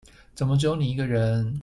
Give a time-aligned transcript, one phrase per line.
[0.33, 1.59] 怎麼只有你一個人